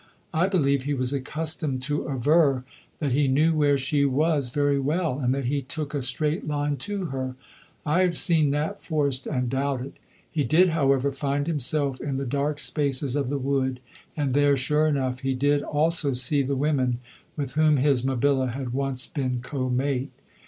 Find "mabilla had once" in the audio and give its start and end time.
18.03-19.05